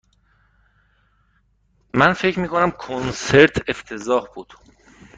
من 1.93 2.13
فکر 2.13 2.39
می 2.39 2.47
کنم 2.47 2.71
کنسرت 2.71 3.69
افتضاح 3.69 4.27
بود. 4.35 4.53